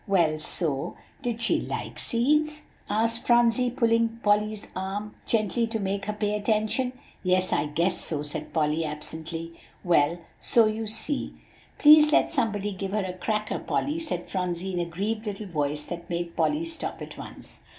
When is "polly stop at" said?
16.35-17.15